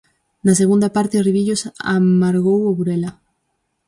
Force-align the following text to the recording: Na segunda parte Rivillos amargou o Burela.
Na 0.45 0.53
segunda 0.61 0.89
parte 0.97 1.15
Rivillos 1.27 1.61
amargou 1.97 2.59
o 2.69 2.75
Burela. 2.77 3.11